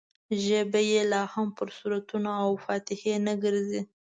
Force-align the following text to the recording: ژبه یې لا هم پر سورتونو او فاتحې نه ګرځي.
ژبه 0.45 0.79
یې 0.91 1.01
لا 1.11 1.21
هم 1.33 1.47
پر 1.57 1.67
سورتونو 1.77 2.31
او 2.43 2.49
فاتحې 2.65 3.13
نه 3.27 3.33
ګرځي. 3.43 3.81